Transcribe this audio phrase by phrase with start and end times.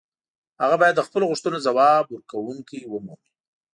[0.61, 3.31] هغه باید د خپلو غوښتنو ځواب ورکوونکې ومومي.